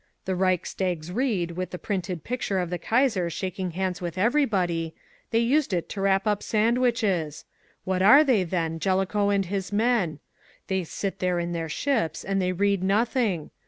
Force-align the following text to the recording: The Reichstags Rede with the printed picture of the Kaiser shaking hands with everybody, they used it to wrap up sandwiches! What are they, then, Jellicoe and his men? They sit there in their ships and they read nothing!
The 0.25 0.33
Reichstags 0.35 1.11
Rede 1.11 1.51
with 1.51 1.69
the 1.69 1.77
printed 1.77 2.23
picture 2.23 2.57
of 2.57 2.71
the 2.71 2.79
Kaiser 2.79 3.29
shaking 3.29 3.69
hands 3.77 4.01
with 4.01 4.17
everybody, 4.17 4.95
they 5.29 5.37
used 5.37 5.73
it 5.73 5.87
to 5.89 6.01
wrap 6.01 6.25
up 6.25 6.41
sandwiches! 6.41 7.45
What 7.83 8.01
are 8.01 8.23
they, 8.23 8.43
then, 8.43 8.79
Jellicoe 8.79 9.29
and 9.29 9.45
his 9.45 9.71
men? 9.71 10.17
They 10.65 10.85
sit 10.85 11.19
there 11.19 11.37
in 11.37 11.51
their 11.53 11.69
ships 11.69 12.23
and 12.25 12.41
they 12.41 12.51
read 12.51 12.81
nothing! 12.83 13.51